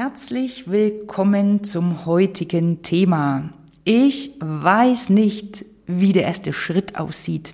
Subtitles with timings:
[0.00, 3.52] Herzlich willkommen zum heutigen Thema.
[3.82, 7.52] Ich weiß nicht, wie der erste Schritt aussieht.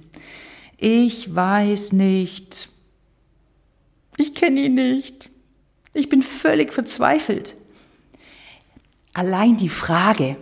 [0.77, 2.69] Ich weiß nicht.
[4.19, 5.31] Ich kenne ihn nicht.
[5.95, 7.57] Ich bin völlig verzweifelt.
[9.15, 10.37] Allein die Frage.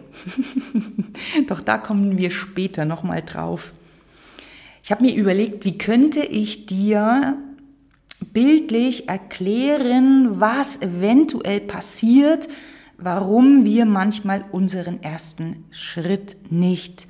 [1.47, 3.71] Doch da kommen wir später nochmal drauf.
[4.83, 7.39] Ich habe mir überlegt, wie könnte ich dir
[8.33, 12.49] bildlich erklären, was eventuell passiert,
[12.97, 17.09] warum wir manchmal unseren ersten Schritt nicht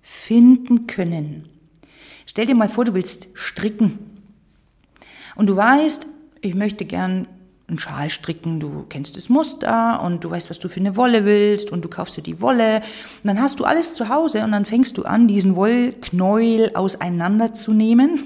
[0.00, 1.48] finden können.
[2.26, 3.98] Stell dir mal vor, du willst stricken.
[5.34, 6.06] Und du weißt,
[6.40, 7.26] ich möchte gern
[7.68, 11.24] einen Schal stricken, du kennst das Muster und du weißt, was du für eine Wolle
[11.24, 12.76] willst und du kaufst dir die Wolle.
[12.76, 18.22] Und dann hast du alles zu Hause und dann fängst du an, diesen Wollknäuel auseinanderzunehmen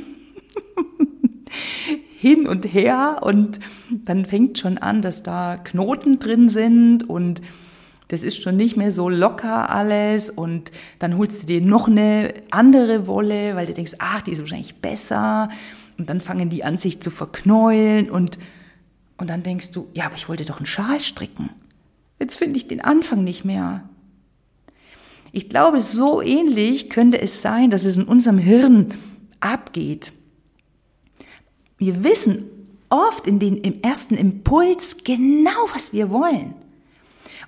[2.20, 3.60] hin und her und
[3.90, 7.40] dann fängt schon an, dass da Knoten drin sind und
[8.08, 12.34] das ist schon nicht mehr so locker alles und dann holst du dir noch eine
[12.50, 15.48] andere Wolle, weil du denkst, ach, die ist wahrscheinlich besser
[15.96, 18.38] und dann fangen die an sich zu verknäulen und
[19.16, 21.48] und dann denkst du, ja, aber ich wollte doch einen Schal stricken.
[22.18, 23.88] Jetzt finde ich den Anfang nicht mehr.
[25.32, 28.94] Ich glaube, so ähnlich könnte es sein, dass es in unserem Hirn
[29.40, 30.12] abgeht.
[31.80, 32.44] Wir wissen
[32.90, 36.54] oft in den, im ersten Impuls genau, was wir wollen.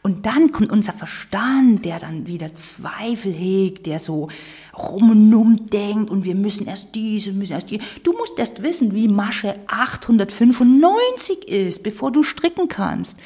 [0.02, 4.28] Und dann kommt unser Verstand, der dann wieder Zweifel hegt, der so
[4.76, 7.78] rum und um denkt und wir müssen erst dies und müssen erst die.
[8.02, 13.20] Du musst erst wissen, wie Masche 895 ist, bevor du stricken kannst.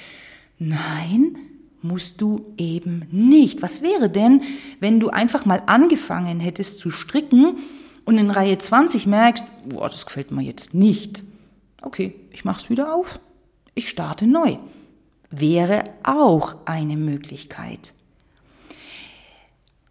[0.59, 1.37] Nein,
[1.83, 3.63] musst du eben nicht.
[3.63, 4.43] Was wäre denn,
[4.81, 7.57] wenn du einfach mal angefangen hättest zu stricken
[8.05, 11.25] und in Reihe 20 merkst, boah, das gefällt mir jetzt nicht.
[11.83, 13.21] Okay, ich mach's wieder auf.
[13.75, 14.57] Ich starte neu.
[15.31, 17.93] Wäre auch eine Möglichkeit.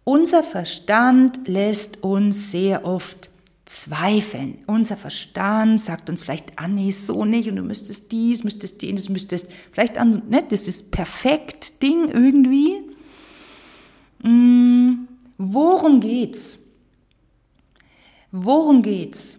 [0.04, 3.28] Unser Verstand lässt uns sehr oft
[3.66, 4.58] zweifeln.
[4.66, 9.08] Unser Verstand sagt uns vielleicht, ah nee, so nicht und du müsstest dies, müsstest jenes,
[9.08, 12.80] müsstest vielleicht an, ne, das ist perfekt Ding irgendwie.
[14.22, 16.60] Hm, worum geht's?
[18.30, 19.38] Worum geht's?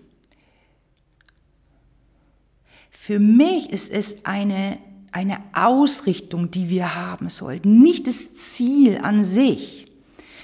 [2.90, 4.78] Für mich ist es eine,
[5.14, 9.90] eine Ausrichtung, die wir haben sollten, nicht das Ziel an sich.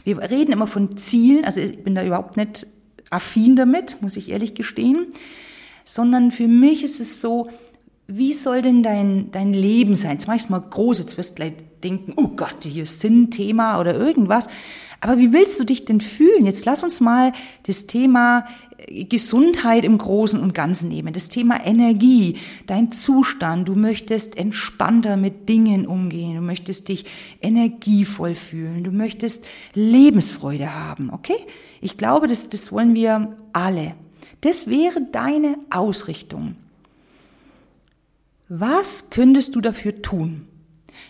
[0.05, 2.65] Wir reden immer von Zielen, also ich bin da überhaupt nicht
[3.09, 5.07] affin damit, muss ich ehrlich gestehen,
[5.85, 7.49] sondern für mich ist es so,
[8.07, 10.11] wie soll denn dein, dein Leben sein?
[10.11, 11.53] Jetzt mach ich mal groß, jetzt wirst du gleich
[11.83, 14.49] denken, oh Gott, hier ist Sinnthema oder irgendwas.
[14.99, 16.45] Aber wie willst du dich denn fühlen?
[16.45, 18.45] Jetzt lass uns mal das Thema
[18.77, 22.37] äh, Gesundheit im Großen und Ganzen nehmen, das Thema Energie,
[22.67, 23.67] dein Zustand.
[23.67, 27.05] Du möchtest entspannter mit Dingen umgehen, du möchtest dich
[27.41, 31.37] energievoll fühlen, du möchtest Lebensfreude haben, okay?
[31.81, 33.95] Ich glaube, das, das wollen wir alle.
[34.39, 36.55] Das wäre deine Ausrichtung.
[38.49, 40.47] Was könntest du dafür tun?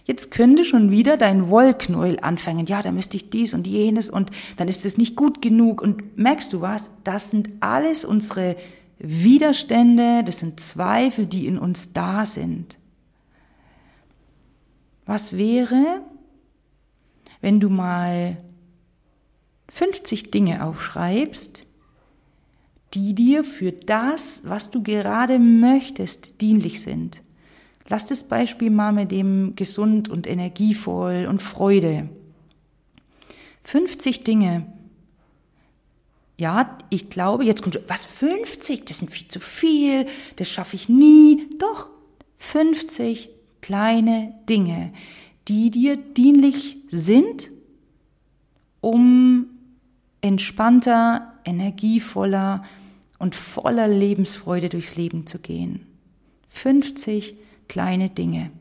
[0.06, 2.66] Jetzt könnte schon wieder dein Wollknäuel anfangen.
[2.66, 5.82] Ja, da müsste ich dies und jenes und dann ist es nicht gut genug.
[5.82, 6.92] Und merkst du was?
[7.04, 8.56] Das sind alles unsere
[9.00, 12.78] Widerstände, das sind Zweifel, die in uns da sind.
[15.06, 16.02] Was wäre,
[17.42, 18.38] wenn du mal
[19.70, 21.66] 50 Dinge aufschreibst,
[22.94, 27.22] die dir für das, was du gerade möchtest, dienlich sind?
[27.90, 32.10] Lass das Beispiel mal mit dem gesund und energievoll und Freude.
[33.64, 34.66] 50 Dinge.
[36.38, 38.86] Ja, ich glaube, jetzt kommt, was 50?
[38.86, 40.06] Das sind viel zu viel,
[40.38, 41.48] das schaffe ich nie.
[41.60, 41.90] Doch,
[42.38, 43.30] 50
[43.62, 44.92] kleine Dinge,
[45.48, 47.52] die dir dienlich sind,
[48.82, 49.48] um
[50.22, 52.64] entspannter, energievoller
[53.24, 55.88] und voller Lebensfreude durchs Leben zu gehen.
[56.50, 57.38] 50
[57.70, 58.52] kleine Dinge.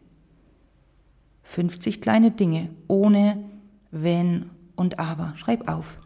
[1.43, 3.43] 50 kleine Dinge ohne
[3.91, 5.35] Wenn und Aber.
[5.37, 5.99] Schreib auf.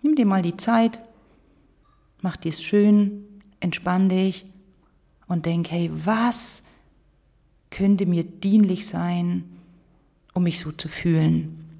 [0.00, 1.02] Nimm dir mal die Zeit,
[2.22, 3.26] mach dir es schön,
[3.60, 4.46] entspann dich
[5.26, 6.62] und denk, hey, was
[7.68, 9.44] könnte mir dienlich sein,
[10.32, 11.78] um mich so zu fühlen?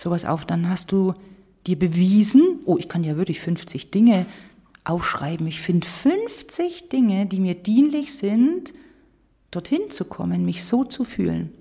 [0.00, 1.12] Sowas auf, dann hast du
[1.66, 4.24] dir bewiesen, oh, ich kann ja wirklich 50 Dinge
[4.84, 5.46] aufschreiben.
[5.46, 8.74] Ich finde 50 Dinge, die mir dienlich sind,
[9.50, 11.52] dorthin zu kommen, mich so zu fühlen.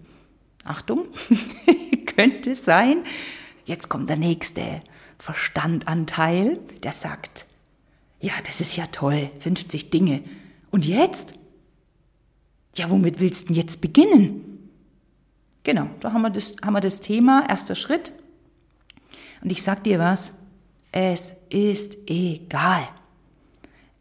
[0.66, 1.08] Achtung,
[2.06, 3.04] könnte sein,
[3.66, 4.81] jetzt kommt der nächste
[5.18, 7.46] Verstandanteil, der sagt,
[8.20, 10.22] ja, das ist ja toll, 50 Dinge.
[10.72, 11.34] Und jetzt?
[12.75, 14.70] Ja, womit willst du denn jetzt beginnen?
[15.64, 18.12] Genau, da haben wir das, haben wir das Thema, erster Schritt.
[19.42, 20.34] Und ich sag dir was,
[20.92, 22.88] es ist egal.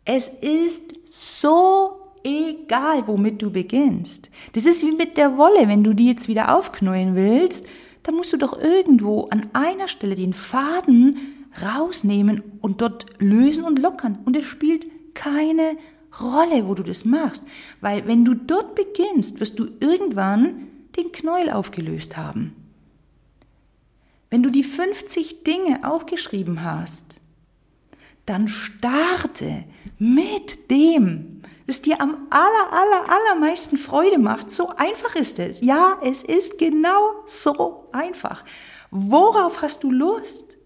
[0.04, 4.30] Es ist so egal, womit du beginnst.
[4.52, 7.66] Das ist wie mit der Wolle, wenn du die jetzt wieder aufknäuen willst,
[8.02, 11.18] dann musst du doch irgendwo an einer Stelle den Faden
[11.62, 14.18] rausnehmen und dort lösen und lockern.
[14.24, 15.76] Und es spielt keine
[16.20, 17.44] Rolle, wo du das machst.
[17.80, 22.54] Weil wenn du dort beginnst, wirst du irgendwann den Knäuel aufgelöst haben.
[24.30, 27.11] Wenn du die 50 Dinge aufgeschrieben hast,
[28.26, 29.64] dann starte
[29.98, 34.50] mit dem, das dir am aller, aller, allermeisten Freude macht.
[34.50, 35.60] So einfach ist es.
[35.60, 38.44] Ja, es ist genau so einfach.
[38.90, 40.56] Worauf hast du Lust?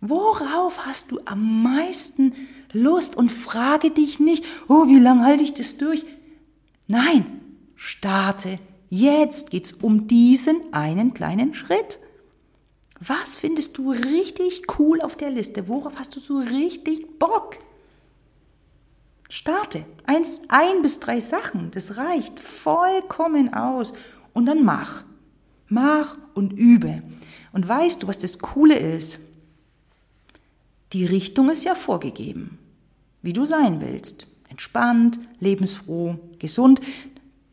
[0.00, 2.34] Worauf hast du am meisten
[2.72, 3.16] Lust?
[3.16, 6.04] Und frage dich nicht, oh, wie lange halte ich das durch?
[6.86, 7.40] Nein,
[7.74, 8.58] starte.
[8.90, 11.98] Jetzt geht's um diesen einen kleinen Schritt.
[13.00, 15.68] Was findest du richtig cool auf der Liste?
[15.68, 17.58] Worauf hast du so richtig Bock?
[19.28, 19.84] Starte.
[20.04, 23.92] Eins, ein bis drei Sachen, das reicht vollkommen aus.
[24.32, 25.04] Und dann mach.
[25.68, 27.02] Mach und übe.
[27.52, 29.18] Und weißt du, was das Coole ist?
[30.92, 32.58] Die Richtung ist ja vorgegeben,
[33.20, 34.26] wie du sein willst.
[34.48, 36.80] Entspannt, lebensfroh, gesund.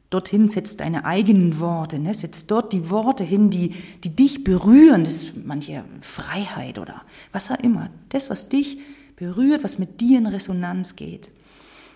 [0.10, 2.14] Dorthin setzt deine eigenen Worte, ne?
[2.14, 3.72] setzt dort die Worte hin, die,
[4.04, 5.04] die dich berühren.
[5.04, 7.90] Das ist manche Freiheit oder was auch immer.
[8.10, 8.80] Das, was dich
[9.16, 11.32] berührt, was mit dir in Resonanz geht.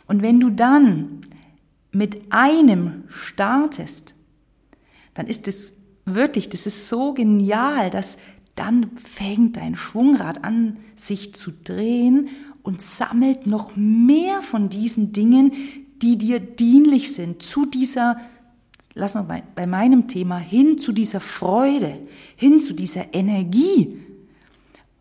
[0.07, 1.21] Und wenn du dann
[1.91, 4.15] mit einem startest,
[5.13, 5.73] dann ist es
[6.05, 8.17] wirklich, das ist so genial, dass
[8.55, 12.29] dann fängt dein Schwungrad an, sich zu drehen
[12.61, 15.53] und sammelt noch mehr von diesen Dingen,
[16.01, 18.19] die dir dienlich sind, zu dieser,
[18.93, 21.99] lass mal bei, bei meinem Thema, hin zu dieser Freude,
[22.35, 23.99] hin zu dieser Energie.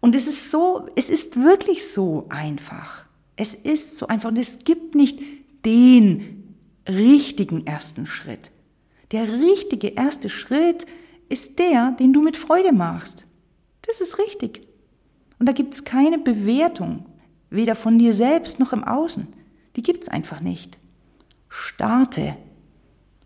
[0.01, 3.05] Und es ist so, es ist wirklich so einfach.
[3.37, 5.21] Es ist so einfach und es gibt nicht
[5.65, 6.55] den
[6.89, 8.51] richtigen ersten Schritt.
[9.13, 10.87] Der richtige erste Schritt
[11.29, 13.27] ist der, den du mit Freude machst.
[13.83, 14.67] Das ist richtig.
[15.39, 17.07] Und da gibt es keine Bewertung,
[17.51, 19.27] weder von dir selbst noch im Außen.
[19.77, 20.79] Die gibt es einfach nicht.
[21.49, 22.37] Starte.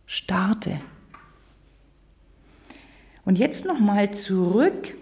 [0.07, 0.81] Starte.
[3.25, 4.95] Und jetzt nochmal zurück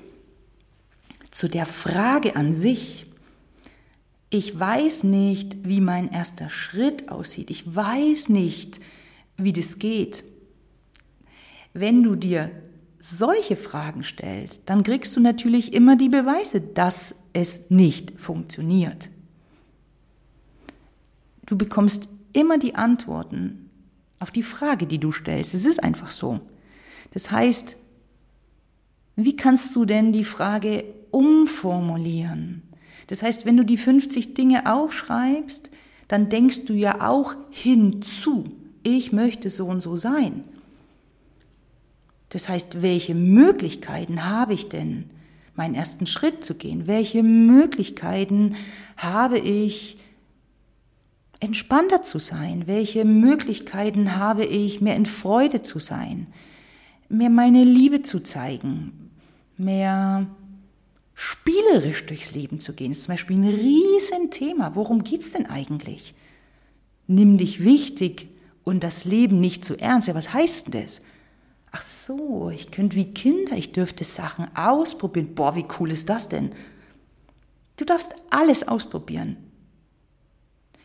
[1.30, 3.10] zu der Frage an sich
[4.30, 7.50] ich weiß nicht, wie mein erster Schritt aussieht.
[7.50, 8.80] Ich weiß nicht,
[9.36, 10.22] wie das geht.
[11.72, 12.50] Wenn du dir
[13.00, 19.10] solche Fragen stellst, dann kriegst du natürlich immer die Beweise, dass es nicht funktioniert.
[21.46, 23.70] Du bekommst immer die Antworten
[24.18, 25.54] auf die Frage, die du stellst.
[25.54, 26.40] Es ist einfach so.
[27.12, 27.76] Das heißt,
[29.16, 32.62] wie kannst du denn die Frage umformulieren?
[33.06, 35.70] Das heißt, wenn du die 50 Dinge aufschreibst,
[36.08, 38.50] dann denkst du ja auch hinzu,
[38.82, 40.44] ich möchte so und so sein.
[42.28, 45.10] Das heißt, welche Möglichkeiten habe ich denn,
[45.54, 46.86] meinen ersten Schritt zu gehen?
[46.86, 48.54] Welche Möglichkeiten
[48.96, 49.98] habe ich,
[51.40, 52.66] entspannter zu sein?
[52.66, 56.26] Welche Möglichkeiten habe ich, mehr in Freude zu sein?
[57.08, 59.10] Mehr meine Liebe zu zeigen?
[59.56, 60.26] Mehr
[61.14, 64.74] spielerisch durchs Leben zu gehen, ist zum Beispiel ein Riesenthema.
[64.74, 66.14] Worum geht's denn eigentlich?
[67.06, 68.28] Nimm dich wichtig
[68.64, 70.08] und das Leben nicht zu ernst.
[70.08, 71.02] Ja, was heißt denn das?
[71.72, 75.34] Ach so, ich könnte wie Kinder, ich dürfte Sachen ausprobieren.
[75.34, 76.50] Boah, wie cool ist das denn?
[77.76, 79.36] Du darfst alles ausprobieren.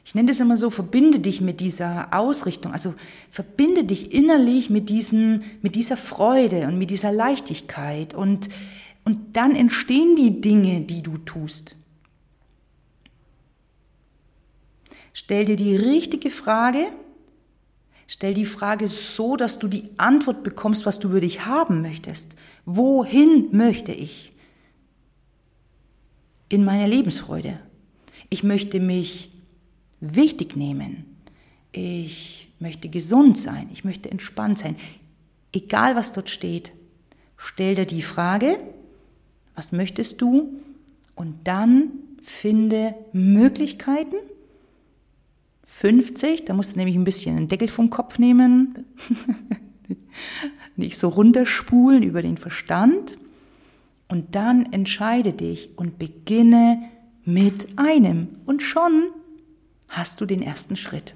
[0.05, 2.93] Ich nenne das immer so, verbinde dich mit dieser Ausrichtung, also
[3.29, 8.49] verbinde dich innerlich mit, diesen, mit dieser Freude und mit dieser Leichtigkeit und
[9.05, 11.77] und dann entstehen die Dinge, die du tust.
[15.13, 16.87] Stell dir die richtige Frage.
[18.07, 22.35] Stell die Frage so, dass du die Antwort bekommst, was du für dich haben möchtest.
[22.65, 24.33] Wohin möchte ich?
[26.49, 27.59] In meiner Lebensfreude.
[28.29, 29.31] Ich möchte mich
[29.99, 31.05] wichtig nehmen.
[31.71, 33.69] Ich möchte gesund sein.
[33.73, 34.75] Ich möchte entspannt sein.
[35.53, 36.73] Egal was dort steht,
[37.37, 38.57] stell dir die Frage,
[39.55, 40.59] was möchtest du?
[41.15, 44.15] Und dann finde Möglichkeiten.
[45.65, 48.85] 50, da musst du nämlich ein bisschen einen Deckel vom Kopf nehmen,
[50.75, 53.17] nicht so runterspulen über den Verstand.
[54.07, 56.89] Und dann entscheide dich und beginne
[57.23, 58.27] mit einem.
[58.45, 59.09] Und schon
[59.87, 61.15] hast du den ersten Schritt.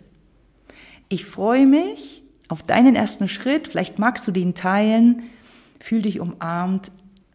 [1.10, 3.68] Ich freue mich auf deinen ersten Schritt.
[3.68, 5.24] Vielleicht magst du den teilen.
[5.80, 6.92] Fühl dich umarmt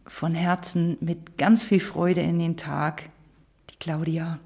[0.06, 3.10] von Herzen mit ganz viel Freude in den Tag.
[3.70, 4.38] Die Claudia.